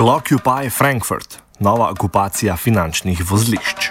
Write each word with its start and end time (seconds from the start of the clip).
Blockupy 0.00 0.70
Frankfurt, 0.70 1.42
nova 1.58 1.90
okupacija 1.90 2.56
finančnih 2.56 3.20
vozlišč. 3.30 3.90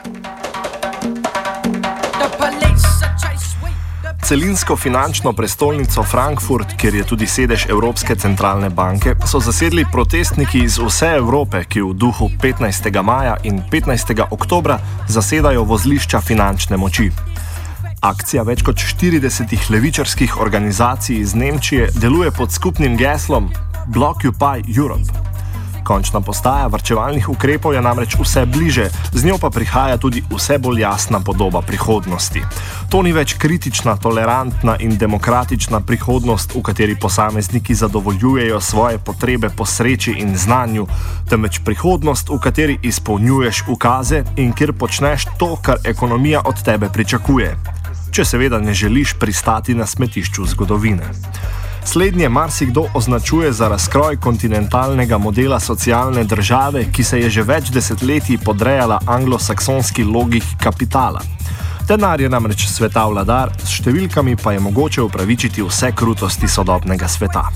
Celinsko 4.25 4.75
finančno 4.75 5.33
prestolnico 5.33 6.03
Frankfurt, 6.03 6.73
kjer 6.77 6.95
je 6.95 7.03
tudi 7.03 7.27
sedež 7.27 7.67
Evropske 7.69 8.15
centralne 8.15 8.69
banke, 8.69 9.13
so 9.25 9.39
zasedli 9.39 9.85
protestniki 9.91 10.63
iz 10.63 10.79
vse 10.81 11.11
Evrope, 11.21 11.61
ki 11.69 11.81
v 11.81 11.93
duhu 11.93 12.31
15. 12.41 12.89
maja 13.03 13.37
in 13.43 13.61
15. 13.71 14.25
oktobra 14.31 14.79
zasedajo 15.07 15.63
vozlišča 15.63 16.21
finančne 16.21 16.77
moči. 16.77 17.11
Akcija 18.01 18.43
več 18.49 18.65
kot 18.65 18.81
40 18.81 19.69
levičarskih 19.69 20.41
organizacij 20.41 21.21
iz 21.21 21.35
Nemčije 21.35 21.91
deluje 22.01 22.31
pod 22.31 22.51
skupnim 22.51 22.97
geslom 22.97 23.53
Blockupy 23.93 24.65
Europe. 24.77 25.28
Končna 25.89 26.21
postaja 26.21 26.67
vrčevalnih 26.69 27.29
ukrepov 27.33 27.73
je 27.73 27.81
namreč 27.81 28.13
vse 28.19 28.45
bliže, 28.45 28.91
z 29.09 29.25
njo 29.25 29.39
pa 29.41 29.49
prihaja 29.49 29.97
tudi 29.97 30.21
vse 30.29 30.59
bolj 30.61 30.81
jasna 30.81 31.17
podoba 31.19 31.61
prihodnosti. 31.65 32.43
To 32.93 33.01
ni 33.01 33.09
več 33.09 33.33
kritična, 33.41 33.95
tolerantna 33.97 34.77
in 34.85 34.93
demokratična 35.01 35.81
prihodnost, 35.81 36.53
v 36.53 36.61
kateri 36.61 36.93
posamezniki 36.93 37.73
zadovoljujejo 37.73 38.61
svoje 38.61 39.01
potrebe 39.01 39.49
po 39.49 39.65
sreči 39.65 40.13
in 40.21 40.37
znanju, 40.37 40.85
temveč 41.29 41.57
prihodnost, 41.65 42.29
v 42.29 42.37
kateri 42.37 42.77
izpolnjuješ 42.85 43.65
ukaze 43.67 44.23
in 44.37 44.53
kjer 44.53 44.77
počneš 44.77 45.25
to, 45.41 45.55
kar 45.57 45.81
ekonomija 45.89 46.45
od 46.45 46.63
tebe 46.63 46.93
pričakuje 46.93 47.57
če 48.11 48.25
seveda 48.25 48.59
ne 48.59 48.73
želiš 48.73 49.13
pristati 49.19 49.75
na 49.75 49.85
smetišču 49.85 50.45
zgodovine. 50.45 51.13
Slednje 51.89 52.29
marsikdo 52.29 52.85
označuje 52.93 53.51
za 53.51 53.67
razkroj 53.67 54.17
kontinentalnega 54.17 55.17
modela 55.17 55.59
socialne 55.59 56.23
države, 56.23 56.85
ki 56.91 57.03
se 57.03 57.19
je 57.19 57.29
že 57.29 57.43
več 57.43 57.71
desetletij 57.73 58.37
podrejala 58.45 58.99
anglosaksonski 59.07 60.03
logiki 60.03 60.53
kapitala. 60.63 61.21
Denar 61.87 62.21
je 62.21 62.29
namreč 62.29 62.67
sveta 62.69 63.07
vladar, 63.09 63.49
s 63.65 63.81
številkami 63.81 64.37
pa 64.37 64.53
je 64.53 64.59
mogoče 64.59 65.01
upravičiti 65.01 65.65
vse 65.65 65.89
krutosti 65.91 66.47
sodobnega 66.47 67.07
sveta. 67.09 67.49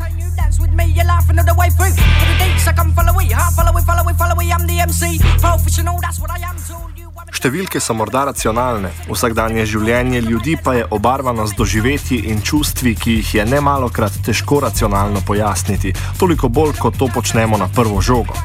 Številke 7.33 7.81
so 7.81 7.95
morda 7.97 8.27
racionalne, 8.29 8.91
vsakdanje 9.09 9.65
življenje 9.65 10.21
ljudi 10.21 10.53
pa 10.61 10.75
je 10.77 10.85
obarvano 10.93 11.47
z 11.49 11.57
doživetji 11.57 12.19
in 12.29 12.43
čustvi, 12.45 12.93
ki 12.93 13.17
jih 13.17 13.33
je 13.39 13.45
ne 13.49 13.61
malokrat 13.61 14.21
težko 14.25 14.59
racionalno 14.61 15.23
pojasniti, 15.25 15.95
toliko 16.21 16.49
bolj, 16.53 16.77
kot 16.77 17.01
to 17.01 17.09
počnemo 17.09 17.57
na 17.57 17.67
prvo 17.73 18.01
žogo. 18.01 18.37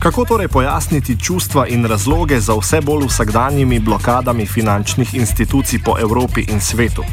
Kako 0.00 0.24
torej 0.24 0.48
pojasniti 0.48 1.18
čustva 1.20 1.66
in 1.68 1.84
razloge 1.84 2.38
za 2.40 2.54
vse 2.56 2.80
bolj 2.80 3.10
vsakdanjimi 3.10 3.82
blokadami 3.84 4.46
finančnih 4.46 5.14
institucij 5.14 5.82
po 5.84 5.98
Evropi 6.00 6.46
in 6.48 6.60
svetu? 6.60 7.04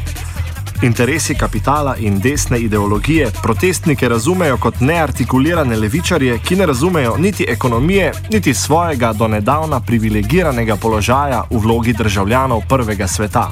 Interesi 0.82 1.34
kapitala 1.34 1.96
in 1.96 2.20
desne 2.20 2.58
ideologije 2.58 3.30
protestnike 3.42 4.08
razumejo 4.08 4.56
kot 4.56 4.80
neartikulirane 4.80 5.76
levičarje, 5.76 6.38
ki 6.38 6.56
ne 6.56 6.66
razumejo 6.66 7.16
niti 7.16 7.46
ekonomije, 7.48 8.12
niti 8.32 8.54
svojega 8.54 9.12
donedavna 9.12 9.80
privilegiranega 9.80 10.76
položaja 10.76 11.42
v 11.50 11.58
vlogi 11.58 11.92
državljanov 11.92 12.62
prvega 12.68 13.08
sveta. 13.08 13.50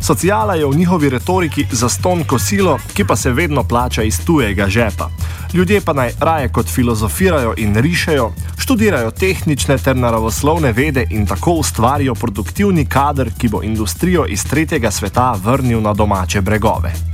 Sociala 0.00 0.54
je 0.54 0.66
v 0.66 0.76
njihovi 0.76 1.10
retoriki 1.10 1.66
zaston 1.72 2.24
kosilo, 2.24 2.78
ki 2.94 3.04
pa 3.04 3.16
se 3.16 3.30
vedno 3.30 3.62
plača 3.64 4.02
iz 4.02 4.24
tujega 4.24 4.68
žepa. 4.68 5.10
Ljudje 5.54 5.80
pa 5.80 5.92
naj 5.92 6.10
raje 6.20 6.48
kot 6.48 6.66
filozofirajo 6.66 7.54
in 7.56 7.76
rišejo, 7.76 8.32
študirajo 8.58 9.10
tehnične 9.10 9.78
ter 9.78 9.96
naravoslovne 9.96 10.72
vede 10.72 11.06
in 11.10 11.26
tako 11.26 11.52
ustvarijo 11.52 12.14
produktivni 12.14 12.86
kader, 12.86 13.30
ki 13.38 13.48
bo 13.48 13.62
industrijo 13.62 14.26
iz 14.28 14.44
tretjega 14.44 14.90
sveta 14.90 15.34
vrnil 15.44 15.80
na 15.80 15.94
domače 15.94 16.40
bregove. 16.40 17.07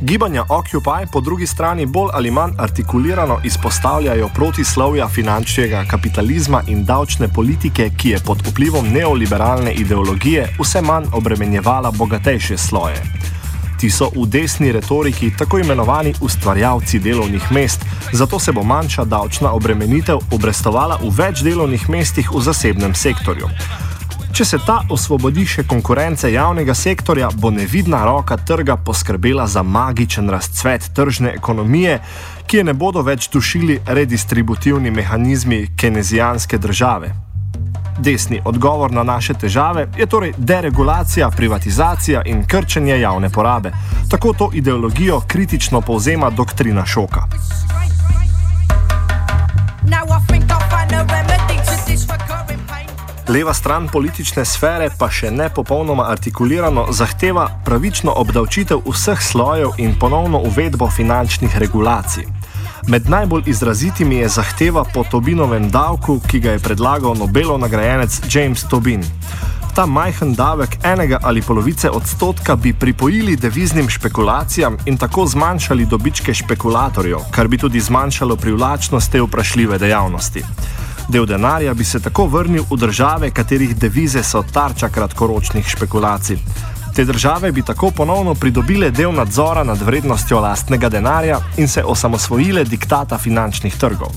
Gibanja 0.00 0.44
Occupy 0.48 1.06
po 1.12 1.20
drugi 1.20 1.46
strani 1.46 1.86
bolj 1.86 2.10
ali 2.12 2.30
manj 2.30 2.52
artikulirano 2.58 3.40
izpostavljajo 3.44 4.28
protislovja 4.34 5.08
finančnega 5.08 5.84
kapitalizma 5.90 6.62
in 6.66 6.84
davčne 6.84 7.28
politike, 7.28 7.90
ki 7.96 8.10
je 8.10 8.18
pod 8.26 8.42
vplivom 8.46 8.88
neoliberalne 8.88 9.72
ideologije 9.72 10.48
vse 10.60 10.82
manj 10.82 11.04
obremenjevala 11.12 11.90
bogatejše 11.90 12.56
sloje. 12.56 13.02
Ti 13.80 13.90
so 13.90 14.10
v 14.16 14.26
desni 14.26 14.72
retoriki 14.72 15.32
tako 15.38 15.58
imenovani 15.58 16.14
ustvarjalci 16.20 16.98
delovnih 16.98 17.52
mest, 17.52 17.80
zato 18.12 18.38
se 18.38 18.52
bo 18.52 18.62
manjša 18.62 19.04
davčna 19.04 19.52
obremenitev 19.52 20.18
obrestovala 20.30 20.98
v 21.02 21.10
več 21.16 21.40
delovnih 21.40 21.88
mestih 21.88 22.30
v 22.32 22.40
zasebnem 22.40 22.94
sektorju. 22.94 23.48
Če 24.36 24.44
se 24.44 24.58
ta 24.60 24.82
osvobodi 24.92 25.46
še 25.48 25.62
konkurence 25.64 26.28
javnega 26.28 26.74
sektorja, 26.76 27.30
bo 27.40 27.48
nevidna 27.48 28.02
roka 28.04 28.36
trga 28.36 28.74
poskrbela 28.76 29.46
za 29.48 29.62
magičen 29.64 30.28
razcvet 30.28 30.90
tržne 30.92 31.30
ekonomije, 31.38 31.94
ki 32.44 32.58
je 32.58 32.64
ne 32.68 32.74
bodo 32.76 33.00
več 33.00 33.30
dušili 33.32 33.78
redistributivni 33.86 34.92
mehanizmi 34.92 35.62
kenezijanske 35.80 36.58
države. 36.58 37.14
Desni 37.96 38.42
odgovor 38.44 38.92
na 38.92 39.06
naše 39.08 39.38
težave 39.40 39.86
je 39.96 40.04
torej 40.06 40.34
deregulacija, 40.36 41.30
privatizacija 41.30 42.26
in 42.28 42.44
krčenje 42.44 43.00
javne 43.00 43.32
porabe. 43.32 43.72
Tako 44.10 44.34
to 44.36 44.50
ideologijo 44.52 45.22
kritično 45.26 45.80
povzema 45.80 46.30
doktrina 46.30 46.84
šoka. 46.84 47.24
Now 49.88 50.04
I 50.12 50.20
think 50.28 50.44
I'll 50.52 50.68
find 50.68 50.92
a 50.92 51.06
remedy 51.08 51.56
to 51.64 51.84
this 51.88 52.04
pain. 52.04 52.25
Leva 53.28 53.54
stran 53.54 53.88
politične 53.88 54.44
sfere 54.44 54.86
pa 54.98 55.08
še 55.10 55.32
ne 55.34 55.48
popolnoma 55.50 56.04
artikulirano 56.12 56.84
zahteva 56.94 57.48
pravično 57.66 58.12
obdavčitev 58.22 58.84
vseh 58.86 59.22
slojev 59.22 59.80
in 59.82 59.96
ponovno 59.98 60.38
uvedbo 60.46 60.86
finančnih 60.90 61.56
regulacij. 61.58 62.28
Med 62.86 63.10
najbolj 63.10 63.50
izrazitimi 63.50 64.20
je 64.22 64.28
zahteva 64.28 64.84
po 64.94 65.02
Tobinovem 65.10 65.66
davku, 65.70 66.20
ki 66.28 66.40
ga 66.40 66.54
je 66.54 66.62
predlagal 66.62 67.18
Nobelov 67.18 67.58
nagrajenec 67.58 68.20
James 68.30 68.62
Tobin. 68.70 69.02
Ta 69.74 69.86
majhen 69.86 70.34
davek 70.34 70.78
enega 70.84 71.18
ali 71.22 71.42
polovice 71.42 71.90
odstotka 71.90 72.56
bi 72.56 72.72
pripojili 72.72 73.36
deviznim 73.36 73.90
špekulacijam 73.90 74.78
in 74.86 74.96
tako 74.96 75.26
zmanjšali 75.26 75.86
dobičke 75.86 76.34
špekulatorjev, 76.34 77.26
kar 77.34 77.48
bi 77.48 77.58
tudi 77.58 77.80
zmanjšalo 77.80 78.36
privlačnost 78.36 79.12
te 79.12 79.20
vprašljive 79.22 79.78
dejavnosti. 79.78 80.44
Del 81.08 81.26
denarja 81.26 81.74
bi 81.74 81.84
se 81.84 82.00
tako 82.00 82.26
vrnil 82.26 82.64
v 82.70 82.76
države, 82.76 83.30
katerih 83.30 83.76
devize 83.76 84.22
so 84.22 84.42
tarča 84.52 84.88
kratkoročnih 84.88 85.68
špekulacij. 85.68 86.38
Te 86.94 87.04
države 87.04 87.52
bi 87.52 87.62
tako 87.62 87.90
ponovno 87.90 88.34
pridobile 88.34 88.90
del 88.90 89.14
nadzora 89.14 89.64
nad 89.64 89.82
vrednostjo 89.82 90.40
lastnega 90.40 90.88
denarja 90.88 91.40
in 91.56 91.68
se 91.68 91.84
osamosvojile 91.84 92.64
diktata 92.64 93.18
finančnih 93.18 93.76
trgov. 93.76 94.10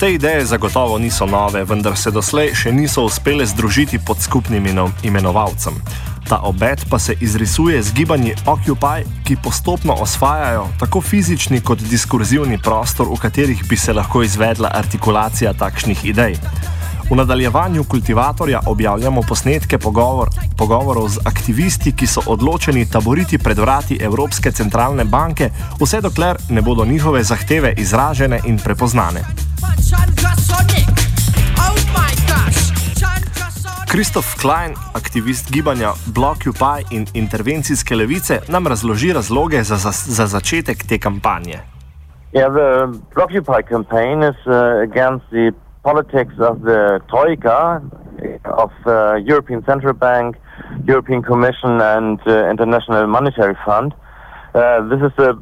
Te 0.00 0.12
ideje 0.12 0.44
zagotovo 0.44 0.98
niso 0.98 1.26
nove, 1.26 1.64
vendar 1.64 1.96
se 1.96 2.10
doslej 2.10 2.50
še 2.54 2.72
niso 2.72 3.04
uspele 3.04 3.46
združiti 3.46 3.98
pod 4.06 4.20
skupnim 4.20 4.66
imenovalcem. 5.02 5.80
Ta 6.28 6.40
obet 6.42 6.86
pa 6.90 6.98
se 6.98 7.14
izrisuje 7.20 7.82
z 7.82 7.92
gibanji 7.92 8.34
Occupy, 8.46 9.04
ki 9.24 9.36
postopno 9.36 9.92
osvajajo 9.92 10.68
tako 10.78 11.00
fizični 11.00 11.60
kot 11.60 11.78
diskurzivni 11.78 12.58
prostor, 12.58 13.08
v 13.08 13.20
katerih 13.20 13.64
bi 13.68 13.76
se 13.76 13.92
lahko 13.92 14.22
izvedla 14.22 14.70
artikulacija 14.74 15.52
takšnih 15.52 16.04
idej. 16.04 16.36
V 17.10 17.16
nadaljevanju 17.16 17.84
kultivatorja 17.84 18.60
objavljamo 18.66 19.22
posnetke 19.22 19.78
pogovor, 19.78 20.28
pogovorov 20.56 21.08
z 21.08 21.18
aktivisti, 21.24 21.92
ki 21.92 22.06
so 22.06 22.22
odločeni 22.26 22.86
taboriti 22.90 23.38
pred 23.38 23.58
vrati 23.58 23.98
Evropske 24.00 24.52
centralne 24.52 25.04
banke, 25.04 25.50
vse 25.80 26.00
dokler 26.00 26.36
ne 26.48 26.62
bodo 26.62 26.84
njihove 26.84 27.24
zahteve 27.24 27.74
izražene 27.76 28.40
in 28.44 28.58
prepoznane. 28.58 29.24
Kristof 33.94 34.34
Klein, 34.40 34.72
aktivist 34.94 35.52
gibanja 35.54 35.92
Blockupy 36.14 36.82
in 36.90 37.04
intervencijske 37.14 37.94
levice, 37.94 38.40
nam 38.48 38.66
razloži 38.66 39.12
razloge 39.12 39.62
za, 39.62 39.76
za, 39.76 39.90
za 39.90 40.26
začetek 40.26 40.82
te 40.88 40.98
kampanje. 40.98 41.58
Yeah, 42.32 42.50
the 42.50 42.98
Blockupy 43.14 43.62
campaign 43.68 44.22
is 44.22 44.38
uh, 44.46 44.82
against 44.88 45.24
the 45.30 45.52
politics 45.82 46.34
of 46.48 46.56
the 46.66 46.98
Troika, 47.10 47.80
of 48.64 48.72
uh, 48.84 48.92
European 49.32 49.62
Central 49.62 49.92
Bank, 49.92 50.36
European 50.88 51.22
Commission, 51.22 51.80
and 51.80 52.18
uh, 52.26 52.50
International 52.50 53.06
Monetary 53.06 53.56
Fund. 53.64 53.94
Uh, 53.94 54.88
this 54.90 55.02
is 55.08 55.14
a 55.18 55.38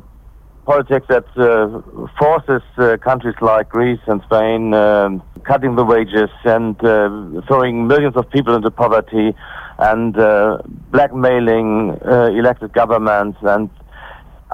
politics 0.64 1.06
that 1.08 1.26
uh, 1.36 2.08
forces 2.18 2.62
uh, 2.78 2.96
countries 2.98 3.34
like 3.40 3.68
Greece 3.68 4.00
and 4.06 4.22
Spain 4.22 4.72
um, 4.74 5.22
cutting 5.44 5.74
the 5.74 5.84
wages 5.84 6.30
and 6.44 6.76
uh, 6.84 7.40
throwing 7.48 7.86
millions 7.86 8.16
of 8.16 8.30
people 8.30 8.54
into 8.54 8.70
poverty 8.70 9.34
and 9.78 10.16
uh, 10.16 10.58
blackmailing 10.90 11.98
uh, 12.04 12.26
elected 12.26 12.72
governments 12.72 13.38
and 13.42 13.70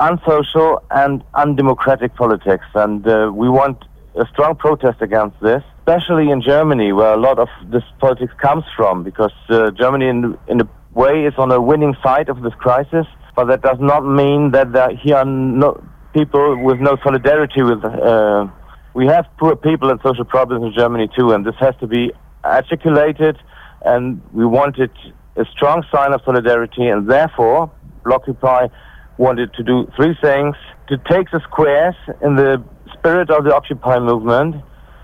unsocial 0.01 0.83
and 0.91 1.23
undemocratic 1.35 2.15
politics. 2.15 2.65
And 2.75 3.07
uh, 3.07 3.31
we 3.35 3.49
want 3.49 3.85
a 4.15 4.27
strong 4.33 4.57
protest 4.57 5.03
against 5.03 5.39
this, 5.41 5.63
especially 5.81 6.31
in 6.31 6.41
Germany, 6.41 6.93
where 6.93 7.13
a 7.13 7.19
lot 7.19 7.39
of 7.39 7.49
this 7.67 7.83
politics 7.99 8.33
comes 8.41 8.65
from, 8.75 9.05
because 9.05 9.33
Germany, 9.49 10.09
in, 10.09 10.39
in 10.49 10.61
a 10.63 10.69
way, 10.95 11.25
is 11.25 11.35
on 11.37 11.53
a 11.53 11.61
winning 11.61 11.95
side 12.03 12.29
of 12.29 12.43
this 12.43 12.55
crisis. 12.55 13.07
But 13.37 13.47
that 13.49 13.63
does 13.63 13.79
not 13.79 14.01
mean 14.01 14.51
that 14.53 14.99
here 15.01 15.17
are 15.17 15.25
no, 15.25 15.81
people 16.13 16.63
with 16.63 16.81
no 16.81 16.97
solidarity 17.03 17.63
with. 17.63 17.85
Uh, 17.85 18.49
we 18.95 19.07
have 19.07 19.27
poor 19.39 19.55
people 19.55 19.91
and 19.91 20.01
social 20.03 20.25
problems 20.25 20.65
in 20.65 20.73
Germany 20.77 21.09
too, 21.17 21.33
and 21.33 21.45
this 21.47 21.55
has 21.61 21.75
to 21.81 21.87
be 21.87 22.13
articulated. 22.45 23.37
And 23.85 24.21
we 24.33 24.45
wanted 24.45 24.91
a 25.37 25.45
strong 25.55 25.85
sign 25.93 26.13
of 26.13 26.21
solidarity, 26.25 26.87
and 26.87 27.09
therefore, 27.09 27.71
Blockupy 28.05 28.71
wanted 29.19 29.53
to 29.55 29.63
do 29.63 29.87
three 29.97 30.17
things: 30.21 30.57
to 30.89 30.97
take 31.11 31.31
the 31.31 31.41
squares 31.45 31.95
in 32.23 32.37
the 32.37 32.63
spirit 32.95 33.31
of 33.31 33.45
the 33.45 33.55
Occupy 33.55 33.99
movement. 33.99 34.57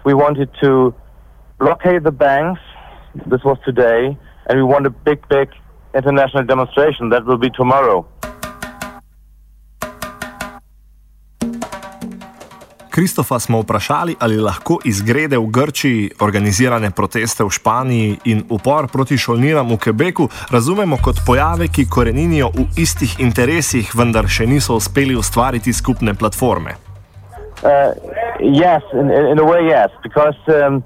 We 0.05 0.15
wanted 0.15 0.51
to 0.63 0.95
blockade 1.59 2.05
the 2.05 2.13
banks. 2.13 2.61
This 3.27 3.43
was 3.45 3.59
today, 3.65 4.19
and 4.47 4.59
we 4.59 4.65
want 4.65 4.87
a 4.87 4.91
big, 4.91 5.27
big 5.29 5.51
international 5.95 6.45
demonstration 6.45 7.11
that 7.11 7.25
will 7.25 7.39
be 7.39 7.51
tomorrow. 7.51 8.07
Kristofa 12.95 13.39
smo 13.39 13.61
vprašali, 13.61 14.15
ali 14.21 14.37
lahko 14.37 14.79
izgrede 14.85 15.39
v 15.39 15.47
Grčiji, 15.47 16.11
organizirane 16.21 16.91
proteste 16.91 17.45
v 17.45 17.51
Španiji 17.51 18.19
in 18.25 18.45
upor 18.51 18.87
proti 18.93 19.19
šolninam 19.19 19.73
v 19.73 19.79
Quebecu 19.85 20.29
razumemo 20.53 20.97
kot 21.03 21.17
pojave, 21.27 21.67
ki 21.69 21.89
koreninijo 21.91 22.53
v 22.55 22.67
istih 22.79 23.17
interesih, 23.19 23.91
vendar 23.99 24.31
še 24.31 24.47
niso 24.47 24.79
uspeli 24.79 25.17
ustvariti 25.19 25.73
skupne 25.73 26.15
platforme. 26.15 26.77
Uh, 27.67 27.91
yes, 28.39 28.83
in, 28.93 29.11
in 29.11 29.39
a 29.43 29.47
way, 29.51 29.67
yes, 29.67 29.91
because 30.07 30.39
um, 30.47 30.85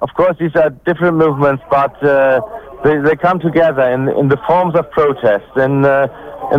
of 0.00 0.10
course 0.14 0.38
these 0.38 0.54
are 0.54 0.70
different 0.86 1.16
movements, 1.18 1.62
but 1.70 1.94
uh, 2.06 2.38
they, 2.84 3.02
they 3.02 3.16
come 3.16 3.40
together 3.40 3.90
in, 3.90 4.06
in 4.14 4.28
the 4.28 4.38
forms 4.46 4.78
of 4.78 4.88
protest 4.92 5.50
and, 5.56 5.84
uh, 5.84 6.06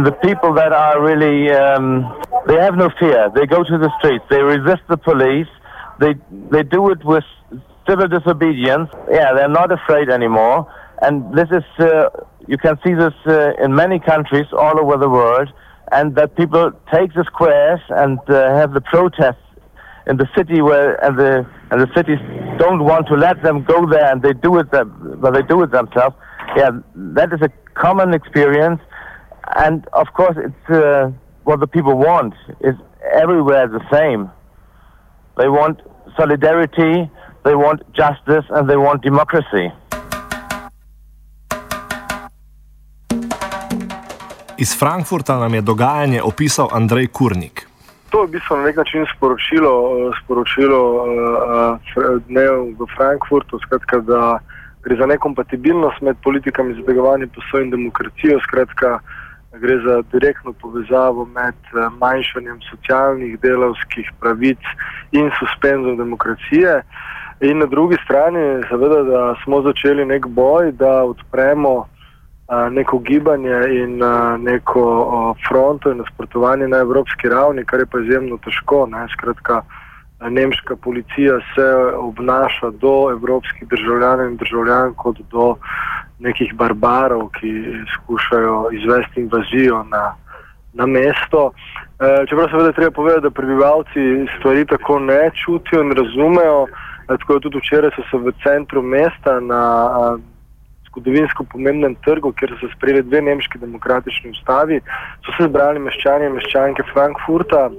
the 0.04 0.12
people 0.28 0.54
that 0.54 0.74
are 0.74 1.00
really. 1.01 1.50
Um, 1.51 2.04
They 2.47 2.56
have 2.56 2.75
no 2.75 2.89
fear. 3.00 3.30
They 3.36 3.45
go 3.45 3.63
to 3.63 3.77
the 3.77 3.91
streets. 4.00 4.25
They 4.30 4.41
resist 4.41 4.81
the 4.89 4.97
police. 4.97 5.47
They 6.00 6.15
they 6.51 6.63
do 6.63 6.89
it 6.91 7.03
with 7.03 7.24
civil 7.88 8.07
disobedience. 8.07 8.89
Yeah, 9.12 9.33
they're 9.33 9.50
not 9.50 9.71
afraid 9.71 10.09
anymore. 10.09 10.71
And 11.01 11.33
this 11.33 11.50
is 11.51 11.63
uh, 11.80 12.09
you 12.47 12.57
can 12.57 12.77
see 12.86 12.94
this 12.94 13.13
uh, 13.25 13.51
in 13.63 13.75
many 13.75 14.00
countries 14.00 14.47
all 14.53 14.80
over 14.80 14.97
the 14.97 15.09
world. 15.09 15.50
And 15.91 16.15
that 16.15 16.36
people 16.36 16.71
take 16.94 17.13
the 17.15 17.24
squares 17.25 17.80
and 17.89 18.19
uh, 18.30 18.56
have 18.56 18.74
the 18.74 18.81
protests 18.81 19.41
in 20.06 20.18
the 20.18 20.27
city 20.36 20.62
where 20.62 21.03
and 21.03 21.18
the 21.18 21.45
and 21.71 21.81
the 21.81 21.88
cities 21.95 22.19
don't 22.57 22.83
want 22.83 23.07
to 23.07 23.15
let 23.15 23.41
them 23.44 23.63
go 23.63 23.88
there, 23.89 24.12
and 24.12 24.21
they 24.21 24.33
do 24.33 24.57
it 24.59 24.71
them, 24.71 25.18
but 25.21 25.33
they 25.33 25.41
do 25.44 25.62
it 25.63 25.71
themselves. 25.71 26.15
Yeah, 26.57 26.71
that 26.95 27.31
is 27.31 27.41
a 27.41 27.50
common 27.74 28.13
experience, 28.13 28.81
and 29.56 29.88
of 29.94 30.07
course 30.13 30.36
it's 30.38 30.69
uh, 30.69 31.12
what 31.50 31.60
the 31.66 31.72
people 31.78 31.96
want 32.10 32.34
is 32.69 32.75
everywhere 33.24 33.66
the 33.78 33.84
same. 33.96 34.22
They 35.40 35.50
want 35.60 35.78
solidarity, 36.19 36.94
they 37.46 37.56
want 37.66 37.80
justice, 38.01 38.46
and 38.56 38.63
they 38.69 38.80
want 38.88 38.98
democracy. 39.12 39.66
Iz 44.57 44.80
Frankfurta 44.80 45.40
nam 45.40 45.54
je 45.54 45.62
dogajanje 45.62 46.24
opisal 46.24 46.68
Andrej 46.72 47.07
Kurnik. 47.07 47.68
To 48.10 48.22
je 48.22 48.28
v 48.28 48.31
bistvu 48.31 48.57
na 48.57 48.63
nek 48.63 48.75
način 48.75 49.06
sporočilo, 49.16 49.72
sporočilo 50.24 50.80
dnev 52.28 52.54
v 52.80 52.88
Frankfurtu, 52.98 53.60
skratka, 53.60 53.98
da 54.00 54.39
gre 54.84 54.96
za 54.96 55.06
nekompatibilnost 55.06 56.01
med 56.01 56.18
politikami 56.24 56.74
za 56.74 56.82
delovanje 56.88 57.27
posoj 57.27 57.63
in 57.63 57.70
demokracijo. 57.70 58.39
Skratka, 58.48 58.89
uh, 58.96 59.18
gre 59.58 59.79
za 59.86 60.01
direktno 60.12 60.53
povezavo 60.53 61.25
med 61.25 61.56
eh, 61.74 61.89
manjšanjem 62.00 62.60
socialnih, 62.70 63.39
delovskih 63.39 64.12
pravic 64.20 64.62
in 65.12 65.32
suspenzom 65.39 65.98
demokracije. 65.98 66.82
In 67.41 67.58
na 67.58 67.65
drugi 67.65 67.98
strani, 68.03 68.63
seveda, 68.70 69.03
da 69.03 69.36
smo 69.44 69.62
začeli 69.62 70.06
nek 70.06 70.27
boj, 70.27 70.72
da 70.72 71.03
odpremo 71.03 71.86
a, 72.48 72.65
eh, 72.65 72.70
neko 72.70 73.00
gibanje 73.00 73.60
in 73.84 74.03
a, 74.03 74.36
eh, 74.36 74.38
neko 74.38 74.84
a, 74.84 75.34
fronto 75.48 75.91
in 75.91 75.98
nasprotovanje 75.98 76.68
na 76.68 76.77
evropski 76.77 77.29
ravni, 77.29 77.65
kar 77.65 77.79
je 77.79 77.86
pa 77.86 78.00
izjemno 78.00 78.38
težko. 78.38 78.86
Ne? 78.86 79.08
Skratka, 79.18 79.62
nemška 80.29 80.75
policija 80.75 81.39
se 81.56 81.68
obnaša 81.96 82.70
do 82.70 83.12
evropskih 83.12 83.68
državljanov 83.68 84.27
in 84.27 84.38
državljank 84.38 84.96
kot 84.96 85.18
do 85.32 85.56
nekih 86.19 86.53
barbarov, 86.53 87.29
ki 87.39 87.51
skušajo 87.95 88.69
izvesti 88.71 89.21
invazijo 89.21 89.83
na, 89.83 90.15
na 90.73 90.85
mesto. 90.85 91.51
E, 91.99 92.25
čeprav 92.29 92.49
seveda 92.49 92.71
treba 92.71 92.91
povedati, 92.91 93.21
da 93.21 93.29
prebivalci 93.29 94.27
stvari 94.38 94.65
tako 94.65 94.99
ne 94.99 95.29
čutijo 95.43 95.83
in 95.83 95.91
razumejo. 95.91 96.65
E, 96.67 97.17
tako 97.17 97.33
je 97.33 97.39
tudi 97.39 97.57
včeraj 97.57 97.91
so 97.95 98.03
se 98.11 98.17
v 98.17 98.33
centru 98.43 98.81
mesta 98.81 99.39
na 99.39 99.61
a, 100.01 100.17
zgodovinsko 100.89 101.45
pomembnem 101.51 101.95
trgu, 102.05 102.31
kjer 102.33 102.55
so 102.55 102.67
se 102.67 102.73
sprejeli 102.75 103.03
dve 103.03 103.21
nemški 103.21 103.61
demokratični 103.61 104.31
ustavi, 104.31 104.81
so 105.25 105.35
se 105.38 105.47
zbrali 105.47 105.79
meščani 105.79 106.25
in 106.25 106.35
meščanke 106.38 106.83
Frankfurta. 106.93 107.69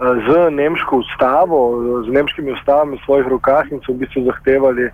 Z 0.00 0.50
nemško 0.50 0.96
ustavo, 0.96 1.58
z 2.06 2.12
nemškimi 2.12 2.52
ustavami 2.52 2.96
v 2.96 3.04
svojih 3.04 3.26
rokah, 3.28 3.68
in 3.72 3.80
so 3.84 3.92
v 3.92 4.00
bistvu 4.00 4.24
zahtevali 4.24 4.88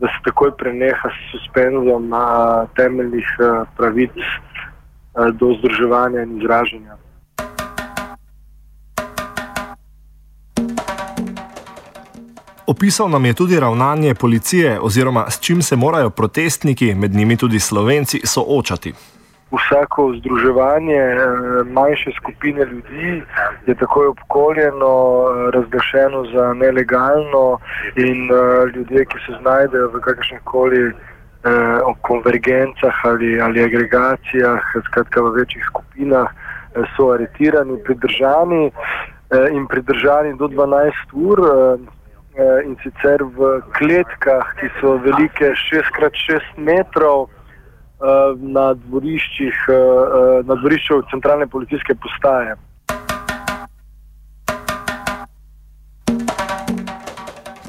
da 0.00 0.06
se 0.06 0.18
takoj 0.24 0.50
preneha 0.56 1.08
s 1.08 1.30
suspenzom 1.32 2.08
na 2.08 2.66
temeljnih 2.76 3.26
eh, 3.40 3.64
pravic 3.76 4.10
eh, 4.16 5.32
do 5.32 5.54
združevanja 5.58 6.22
in 6.22 6.38
izražanja. 6.38 6.96
Opisal 12.66 13.08
nam 13.08 13.24
je 13.24 13.34
tudi 13.34 13.60
ravnanje 13.60 14.14
policije, 14.14 14.80
oziroma 14.80 15.30
s 15.30 15.40
čim 15.40 15.62
se 15.62 15.76
morajo 15.76 16.10
protestniki, 16.10 16.94
med 16.94 17.14
njimi 17.14 17.36
tudi 17.36 17.60
slovenci, 17.60 18.20
soočati 18.24 18.92
vsako 19.50 20.14
združevanje 20.18 20.96
eh, 20.96 21.18
manjše 21.64 22.10
skupine 22.20 22.64
ljudi 22.64 23.22
je 23.66 23.74
takoj 23.74 24.06
obkoljeno, 24.06 24.94
eh, 25.28 25.50
razglašeno 25.50 26.24
za 26.34 26.52
nelegalno 26.52 27.58
in 27.96 28.30
eh, 28.30 28.66
ljudje, 28.74 29.04
ki 29.04 29.18
se 29.26 29.32
znajdejo 29.40 29.88
v 29.88 30.00
kakršnih 30.00 30.40
koli 30.44 30.92
konvergencah 32.02 32.94
ali, 33.04 33.40
ali 33.40 33.62
agregacijah, 33.62 34.60
skratka 34.86 35.20
v 35.20 35.30
večjih 35.32 35.64
skupinah, 35.70 36.26
so 36.96 37.12
aretirani, 37.14 37.78
pridržani 37.84 38.70
in 39.52 39.66
pridržani 39.66 40.34
do 40.36 40.48
12 40.48 40.92
ur. 41.12 41.38
in 42.64 42.76
sicer 42.82 43.22
v 43.22 43.62
kletkah, 43.78 44.46
ki 44.60 44.68
so 44.80 44.98
velike 45.02 45.54
6x6 45.54 46.42
metrov 46.56 47.26
na 48.36 48.74
dvoriščih, 48.74 49.54
eh, 49.68 49.74
eh, 49.74 50.42
na 50.46 50.54
dvorišču 50.54 51.02
centralne 51.10 51.46
policijske 51.46 51.94
postaje. 51.94 52.54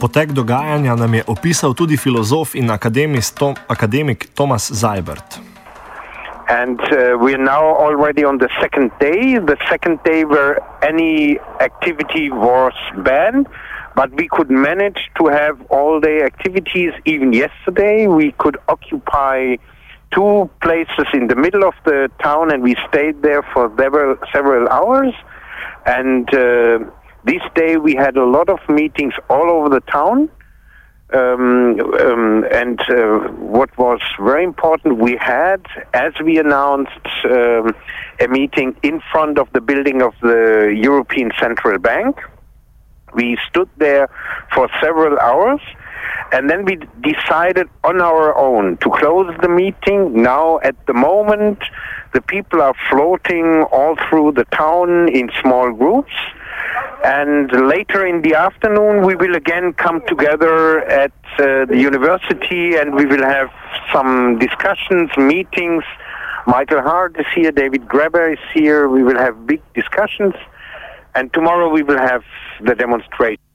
Potek 0.02 0.32
dogajanja 0.32 0.96
nam 0.96 1.14
je 1.14 1.24
opisal 1.28 1.74
tudi 1.74 1.98
filozof 1.98 2.56
in 2.56 2.70
Tom, 3.40 3.56
akademik 3.68 4.30
Tomas 4.36 4.72
Zajbert. 4.72 5.40
And 6.50 6.80
uh, 6.80 7.18
we 7.20 7.34
are 7.34 7.44
now 7.44 7.76
already 7.78 8.24
on 8.26 8.38
the 8.38 8.50
second 8.62 8.92
day, 9.00 9.38
the 9.38 9.58
second 9.70 10.00
day 10.04 10.26
where 10.26 10.58
any 10.82 11.38
activity 11.60 12.32
was 12.32 12.74
banned, 13.04 13.48
but 13.96 14.10
we 14.18 14.28
could 14.28 14.50
manage 14.50 15.12
to 15.20 15.28
have 15.28 15.56
all 15.70 16.00
day 16.00 16.24
activities. 16.24 16.92
Even 17.06 17.34
yesterday, 17.34 18.08
we 18.08 18.32
could 18.38 18.58
occupy 18.68 19.58
two 20.12 20.50
places 20.62 21.06
in 21.14 21.28
the 21.28 21.36
middle 21.36 21.64
of 21.64 21.74
the 21.86 22.10
town, 22.22 22.52
and 22.52 22.64
we 22.64 22.76
stayed 22.90 23.22
there 23.22 23.44
for 23.54 23.72
several, 23.78 24.18
several 24.34 24.68
hours. 24.70 25.14
And 25.86 26.28
uh, 26.34 26.80
this 27.24 27.42
day 27.56 27.78
we 27.78 27.96
had 27.96 28.18
a 28.18 28.26
lot 28.26 28.50
of 28.50 28.60
meetings 28.70 29.14
all 29.30 29.50
over 29.50 29.70
the 29.70 29.82
town. 29.82 30.30
Um, 31.12 31.80
um, 31.80 32.46
and 32.52 32.80
uh, 32.82 33.30
what 33.58 33.76
was 33.80 34.00
very 34.20 34.44
important, 34.44 35.00
we 35.00 35.18
had, 35.20 35.66
as 35.94 36.14
we 36.24 36.38
announced, 36.38 37.08
um, 37.26 37.74
a 38.20 38.28
meeting 38.28 38.76
in 38.84 39.02
front 39.12 39.40
of 39.40 39.48
the 39.54 39.62
building 39.62 40.04
of 40.04 40.14
the 40.22 40.72
European 40.80 41.32
Central 41.40 41.80
Bank. 41.80 42.16
We 43.16 43.40
stood 43.50 43.70
there 43.78 44.08
for 44.54 44.70
several 44.80 45.18
hours, 45.18 45.62
and 46.32 46.50
then 46.50 46.66
we 46.66 46.80
decided 47.02 47.68
on 47.84 48.02
our 48.02 48.38
own 48.38 48.78
to 48.78 48.90
close 48.90 49.36
the 49.42 49.50
meeting. 49.50 50.22
Now, 50.22 50.60
at 50.60 50.76
the 50.86 50.94
moment, 50.94 51.60
the 52.14 52.22
people 52.22 52.62
are 52.62 52.76
floating 52.90 53.64
all 53.72 53.96
through 54.08 54.34
the 54.34 54.46
town 54.46 55.10
in 55.10 55.30
small 55.42 55.72
groups. 55.72 56.14
And 57.04 57.52
later 57.68 58.06
in 58.06 58.22
the 58.22 58.36
afternoon, 58.36 59.06
we 59.06 59.16
will 59.16 59.36
again 59.36 59.74
come 59.74 60.02
together 60.08 60.82
at 60.82 61.14
uh, 61.40 61.66
the 61.66 61.78
university 61.78 62.76
and 62.76 62.94
we 62.94 63.06
will 63.06 63.24
have 63.24 63.50
some 63.94 64.38
discussions, 64.38 65.10
meetings. 65.18 65.84
Michael 66.46 66.82
Hart 66.82 67.16
is 67.20 67.26
here, 67.34 67.52
David 67.52 67.88
Greber 67.88 68.34
is 68.34 68.40
here. 68.54 68.88
We 68.90 69.04
will 69.04 69.18
have 69.18 69.48
big 69.48 69.62
discussions. 69.74 70.34
And 71.16 71.34
tomorrow 71.34 71.70
we 71.70 71.84
will 71.84 71.98
have 71.98 72.24
the 72.62 72.76
demonstration. 72.76 73.49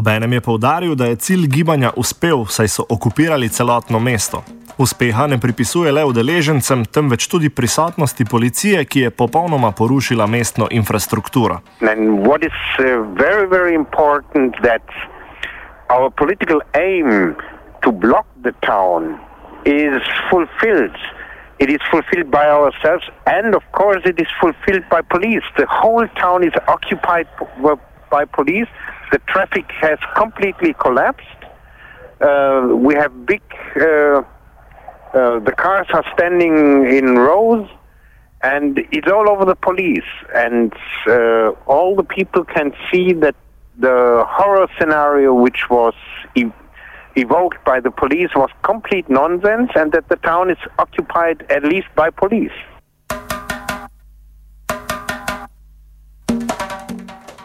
Obenem 0.00 0.32
je 0.32 0.40
povdaril, 0.40 0.94
da 0.94 1.06
je 1.06 1.16
cilj 1.16 1.46
gibanja 1.46 1.90
uspel, 1.96 2.46
saj 2.48 2.68
so 2.68 2.82
okupirali 2.88 3.48
celotno 3.48 3.98
mesto. 4.00 4.42
Uspeha 4.78 5.26
ne 5.26 5.36
pripisuje 5.38 5.92
le 5.92 6.04
udeležencem, 6.08 6.84
temveč 6.84 7.26
tudi 7.28 7.50
prisotnosti 7.50 8.24
policije, 8.24 8.84
ki 8.84 9.00
je 9.00 9.10
popolnoma 9.10 9.72
porušila 9.76 10.26
mestno 10.26 10.68
infrastrukturo. 10.70 11.58
Very, 11.80 13.46
very 13.56 13.76
our 15.94 16.08
political 16.20 16.60
aim 16.72 17.36
to 17.82 17.92
block 17.92 18.26
the 18.42 18.52
town 18.64 19.18
is 19.64 20.00
fulfilled. 20.30 20.96
It 21.58 21.68
is 21.68 21.82
fulfilled 21.92 22.30
by 22.30 22.46
ourselves, 22.58 23.04
and 23.26 23.54
of 23.54 23.64
course, 23.78 24.02
it 24.12 24.18
is 24.24 24.30
fulfilled 24.40 24.84
by 24.94 25.00
police. 25.14 25.44
The 25.60 25.68
whole 25.68 26.08
town 26.24 26.40
is 26.48 26.54
occupied 26.74 27.26
by 28.10 28.24
police. 28.38 28.72
The 29.10 29.18
traffic 29.26 29.66
has 29.80 29.98
completely 30.16 30.74
collapsed. 30.74 31.26
Uh, 32.20 32.68
we 32.74 32.94
have 32.94 33.26
big 33.26 33.42
uh, 33.80 34.22
uh, 35.12 35.40
the 35.40 35.52
cars 35.52 35.88
are 35.92 36.04
standing 36.14 36.86
in 36.86 37.16
rows, 37.16 37.68
and 38.42 38.78
it's 38.92 39.08
all 39.08 39.28
over 39.28 39.44
the 39.44 39.56
police. 39.56 40.04
And 40.34 40.72
uh, 41.08 41.50
all 41.66 41.96
the 41.96 42.04
people 42.04 42.44
can 42.44 42.72
see 42.90 43.12
that 43.14 43.34
the 43.78 44.24
horror 44.28 44.68
scenario, 44.78 45.34
which 45.34 45.68
was 45.68 45.94
ev- 46.36 46.52
evoked 47.16 47.64
by 47.64 47.80
the 47.80 47.90
police, 47.90 48.30
was 48.36 48.50
complete 48.62 49.10
nonsense, 49.10 49.70
and 49.74 49.90
that 49.90 50.08
the 50.08 50.16
town 50.16 50.50
is 50.50 50.58
occupied 50.78 51.44
at 51.50 51.64
least 51.64 51.88
by 51.96 52.10
police. 52.10 52.52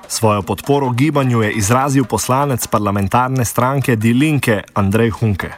Svojo 0.08 0.42
podporo 0.42 0.90
gibanju 0.90 1.42
je 1.42 1.52
izrazil 1.52 2.06
poslanec 2.06 2.68
parlamentarne 2.68 3.46
stranke 3.46 3.96
Die 3.96 4.14
Linke 4.14 4.64
Andrej 4.74 5.12
Hunke. 5.22 5.52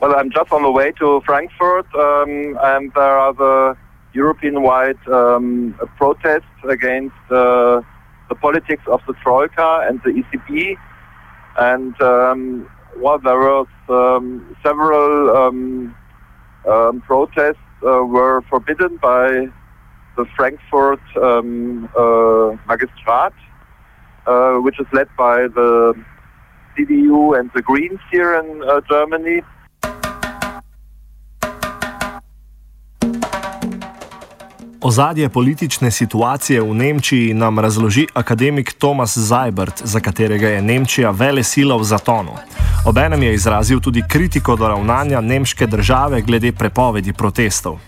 Well, 0.00 0.14
I'm 0.14 0.30
just 0.30 0.52
on 0.52 0.62
the 0.62 0.70
way 0.70 0.92
to 0.92 1.20
Frankfurt, 1.26 1.86
um, 1.94 2.56
and 2.62 2.92
there 2.94 3.18
are 3.18 3.34
the 3.34 3.76
European-wide 4.14 4.98
um, 5.08 5.74
protests 5.96 6.58
against 6.70 7.18
uh, 7.30 7.82
the 8.28 8.36
politics 8.40 8.82
of 8.86 9.00
the 9.06 9.14
Troika 9.22 9.86
and 9.88 10.00
the 10.04 10.10
ECB. 10.10 10.76
And 11.58 12.00
um, 12.00 12.70
well, 12.96 13.18
there 13.18 13.36
were 13.36 13.66
um, 13.88 14.56
several 14.62 15.36
um, 15.36 15.94
um, 16.68 17.00
protests 17.00 17.66
uh, 17.82 18.04
were 18.04 18.42
forbidden 18.48 18.98
by 19.02 19.48
the 20.16 20.24
Frankfurt 20.36 21.00
um, 21.16 21.88
uh, 21.96 22.56
Magistrat, 22.66 23.32
uh, 24.28 24.60
which 24.64 24.78
is 24.80 24.88
led 24.92 25.08
by 25.16 25.48
the 25.58 25.94
CDU 26.74 27.38
and 27.38 27.50
the 27.56 27.62
Greens 27.62 28.00
here 28.12 28.32
in 28.40 28.48
uh, 28.62 28.80
Germany. 28.90 29.42
Ozadje 34.80 35.28
politične 35.28 35.90
situacije 35.90 36.62
v 36.62 36.74
Nemčiji 36.74 37.34
nam 37.34 37.58
razloži 37.58 38.06
akademik 38.14 38.72
Tomas 38.72 39.18
Zajbert, 39.18 39.82
za 39.84 40.00
katerega 40.00 40.48
je 40.48 40.62
Nemčija 40.62 41.10
vele 41.10 41.42
sila 41.42 41.76
v 41.76 41.84
zatonu. 41.84 42.32
Obenem 42.86 43.22
je 43.22 43.34
izrazil 43.34 43.80
tudi 43.80 44.02
kritiko 44.08 44.56
do 44.56 44.68
ravnanja 44.68 45.20
nemške 45.20 45.66
države 45.66 46.20
glede 46.22 46.52
prepovedi 46.52 47.12
protestov. 47.12 47.78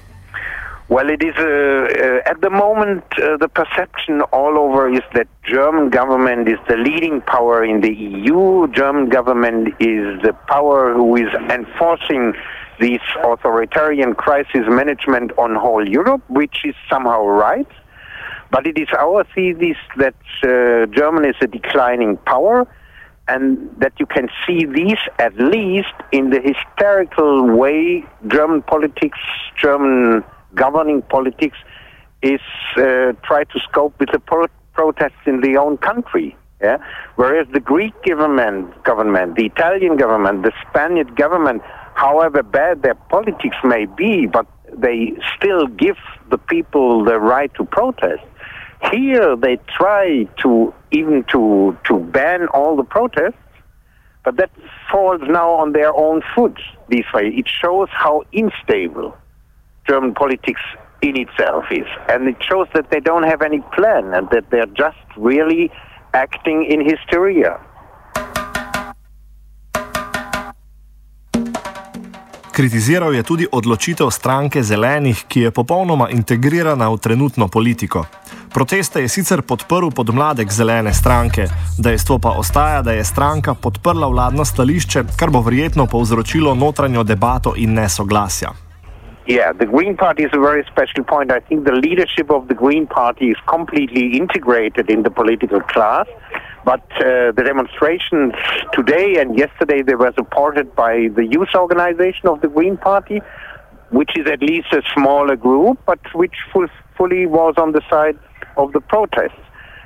Well, 0.91 1.09
it 1.09 1.23
is 1.23 1.37
uh, 1.39 1.45
uh, 1.45 2.29
at 2.29 2.41
the 2.41 2.51
moment 2.51 3.05
uh, 3.17 3.37
the 3.37 3.49
perception 3.49 4.23
all 4.33 4.59
over 4.59 4.93
is 4.93 5.03
that 5.15 5.29
German 5.45 5.89
government 5.89 6.49
is 6.49 6.59
the 6.69 6.77
leading 6.77 7.21
power 7.21 7.65
in 7.65 7.81
the 7.81 7.95
EU. 7.95 8.67
German 8.73 9.09
government 9.09 9.69
is 9.79 10.21
the 10.23 10.33
power 10.49 10.93
who 10.93 11.15
is 11.15 11.33
enforcing 11.49 12.33
this 12.81 12.99
authoritarian 13.23 14.15
crisis 14.15 14.65
management 14.67 15.31
on 15.39 15.55
whole 15.55 15.89
Europe, 15.89 16.23
which 16.29 16.65
is 16.65 16.75
somehow 16.91 17.25
right. 17.25 17.71
But 18.51 18.67
it 18.67 18.77
is 18.77 18.89
our 18.99 19.23
thesis 19.33 19.77
that 19.97 20.17
uh, 20.43 20.87
Germany 20.87 21.29
is 21.29 21.37
a 21.41 21.47
declining 21.47 22.17
power 22.17 22.67
and 23.29 23.71
that 23.79 23.93
you 24.01 24.07
can 24.07 24.29
see 24.45 24.65
this 24.65 24.99
at 25.21 25.37
least 25.37 25.95
in 26.11 26.31
the 26.31 26.41
hysterical 26.41 27.47
way 27.47 28.05
German 28.27 28.63
politics, 28.63 29.21
German 29.57 30.25
governing 30.55 31.03
politics 31.03 31.57
is 32.23 32.41
uh, 32.77 33.13
try 33.25 33.45
to 33.45 33.61
scope 33.61 33.95
with 33.99 34.11
the 34.13 34.19
pro- 34.19 34.47
protests 34.73 35.25
in 35.27 35.41
their 35.41 35.59
own 35.59 35.77
country. 35.79 36.37
Yeah? 36.61 36.79
Whereas 37.17 37.47
the 37.53 37.61
Greek 37.61 37.95
government, 38.07 38.85
government, 38.85 39.37
the 39.37 39.47
Italian 39.47 39.97
government, 39.97 40.43
the 40.43 40.53
Spanish 40.69 41.09
government 41.15 41.63
however 41.95 42.43
bad 42.43 42.83
their 42.83 42.95
politics 42.95 43.57
may 43.65 43.87
be, 43.87 44.27
but 44.27 44.47
they 44.73 45.13
still 45.37 45.67
give 45.67 45.97
the 46.31 46.39
people 46.39 47.05
the 47.05 47.19
right 47.19 47.53
to 47.55 47.65
protest. 47.65 48.23
Here 48.91 49.37
they 49.37 49.59
try 49.79 50.25
to 50.43 50.73
even 50.91 51.25
to 51.33 51.77
to 51.85 51.99
ban 51.99 52.49
all 52.49 52.77
the 52.77 52.85
protests, 52.85 53.45
but 54.25 54.37
that 54.37 54.51
falls 54.91 55.21
now 55.29 55.51
on 55.51 55.73
their 55.73 55.95
own 55.95 56.23
foot. 56.35 56.59
This 56.89 57.05
way, 57.13 57.27
it 57.41 57.47
shows 57.47 57.89
how 57.91 58.23
unstable 58.33 59.15
German 59.89 60.15
politics 60.15 60.61
in 61.01 61.17
itself 61.17 61.65
is, 61.71 61.89
and 62.09 62.29
it 62.29 62.37
shows 62.49 62.69
that 62.75 62.91
they 62.91 63.01
don't 63.01 63.25
have 63.25 63.43
any 63.43 63.61
plan 63.77 64.15
and 64.15 64.29
that 64.31 64.45
they're 64.51 64.75
just 64.77 65.07
really 65.17 65.71
acting 66.13 66.67
in 66.73 66.81
hysteria. 66.85 67.59
Kritiziral 72.53 73.15
je 73.15 73.23
tudi 73.23 73.47
odločitev 73.53 74.11
stranke 74.11 74.63
zelenih, 74.63 75.25
ki 75.29 75.41
je 75.41 75.51
popolnoma 75.51 76.11
integrirana 76.11 76.91
v 76.91 76.99
trenutno 76.99 77.49
politiko. 77.49 78.05
Proteste 78.53 79.01
je 79.01 79.09
sicer 79.09 79.43
podprl 79.43 79.89
podmladek 79.95 80.53
zelene 80.53 80.93
stranke, 80.95 81.47
dejstvo 81.79 82.19
pa 82.19 82.35
ostaja, 82.37 82.83
da 82.83 82.93
je 82.93 83.05
stranka 83.05 83.55
podprla 83.55 84.09
vladno 84.09 84.45
stališče, 84.45 85.05
kar 85.17 85.31
bo 85.31 85.41
verjetno 85.41 85.87
povzročilo 85.87 86.55
notranjo 86.55 87.03
debato 87.03 87.55
in 87.57 87.75
nesoglasja. 87.75 88.70
Yeah, 89.27 89.53
the 89.53 89.67
Green 89.67 89.97
Party 89.97 90.25
is 90.25 90.31
a 90.33 90.41
very 90.41 90.65
special 90.65 91.05
point. 91.05 91.31
I 91.31 91.41
think 91.41 91.65
the 91.65 91.73
leadership 91.73 92.31
of 92.31 92.49
the 92.49 92.55
Green 92.55 92.87
Party 92.87 93.27
is 93.27 93.37
completely 93.47 94.17
integrated 94.17 94.91
in 94.91 95.03
the 95.03 95.11
political 95.11 95.61
class. 95.61 96.07
But 96.65 96.83
uh, 96.97 97.33
the 97.33 97.43
demonstrations 97.45 98.33
today 98.73 99.17
and 99.19 99.39
yesterday 99.39 99.83
they 99.83 99.95
were 99.95 100.13
supported 100.15 100.75
by 100.75 101.09
the 101.15 101.27
youth 101.27 101.55
organization 101.55 102.29
of 102.29 102.41
the 102.41 102.49
Green 102.49 102.77
Party, 102.77 103.21
which 103.91 104.11
is 104.19 104.27
at 104.27 104.43
least 104.43 104.73
a 104.73 104.83
smaller 104.95 105.37
group, 105.37 105.79
but 105.87 106.01
which 106.15 106.35
full, 106.53 106.67
fully 106.97 107.27
was 107.27 107.55
on 107.57 107.73
the 107.73 107.83
side 107.91 108.19
of 108.57 108.73
the 108.73 108.81
protests. 108.81 109.41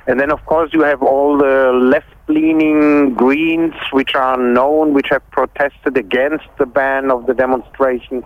And 0.07 0.19
then, 0.19 0.31
of 0.31 0.45
course, 0.45 0.69
you 0.71 0.81
have 0.83 1.01
all 1.01 1.37
the 1.37 1.71
left-leaning 1.73 3.15
Greens, 3.15 3.73
which 3.91 4.13
are 4.13 4.37
known, 4.37 4.93
which 4.93 5.07
have 5.09 5.27
protested 5.31 5.97
against 5.97 6.45
the 6.59 6.65
ban 6.65 7.09
of 7.09 7.25
the 7.25 7.33
demonstration. 7.33 8.23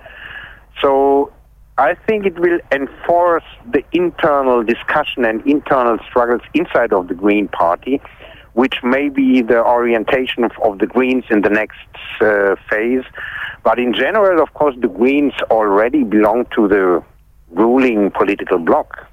So 0.82 1.32
I 1.78 1.96
think 2.08 2.26
it 2.26 2.38
will 2.40 2.60
enforce 2.72 3.44
the 3.72 3.84
internal 3.92 4.64
discussion 4.64 5.26
and 5.26 5.46
internal 5.46 5.98
struggles 6.10 6.42
inside 6.54 6.92
of 6.94 7.08
the 7.08 7.14
Green 7.14 7.48
Party, 7.48 8.02
which 8.54 8.84
may 8.84 9.10
be 9.10 9.42
the 9.42 9.64
orientation 9.64 10.44
of, 10.44 10.52
of 10.64 10.80
the 10.80 10.88
Greens 10.88 11.24
in 11.30 11.42
the 11.42 11.50
next 11.50 11.88
uh, 12.22 12.56
phase. 12.70 13.06
But 13.64 13.80
in 13.80 13.94
general, 13.94 14.42
of 14.42 14.54
course, 14.54 14.76
the 14.82 14.88
Greens 14.88 15.34
already 15.50 16.04
belong 16.04 16.46
to 16.56 16.68
the 16.68 17.04
ruling 17.52 18.12
political 18.12 18.60
bloc. 18.60 19.06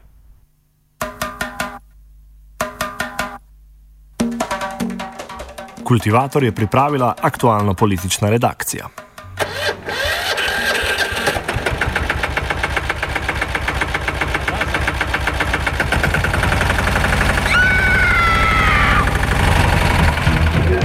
Kultivator 5.84 6.44
je 6.44 6.52
pripravila 6.52 7.14
aktualno 7.22 7.74
politična 7.74 8.30
redakcija. 8.30 9.05